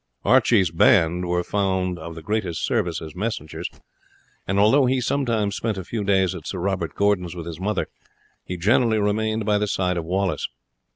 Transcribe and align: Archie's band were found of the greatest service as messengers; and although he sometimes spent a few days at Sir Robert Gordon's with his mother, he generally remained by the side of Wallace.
Archie's 0.25 0.71
band 0.71 1.27
were 1.27 1.43
found 1.43 1.99
of 1.99 2.15
the 2.15 2.23
greatest 2.23 2.65
service 2.65 3.03
as 3.03 3.13
messengers; 3.15 3.69
and 4.47 4.57
although 4.57 4.87
he 4.87 4.99
sometimes 4.99 5.55
spent 5.55 5.77
a 5.77 5.83
few 5.83 6.03
days 6.03 6.33
at 6.33 6.47
Sir 6.47 6.57
Robert 6.57 6.95
Gordon's 6.95 7.35
with 7.35 7.45
his 7.45 7.59
mother, 7.59 7.85
he 8.43 8.57
generally 8.57 8.97
remained 8.97 9.45
by 9.45 9.59
the 9.59 9.67
side 9.67 9.97
of 9.97 10.03
Wallace. 10.05 10.47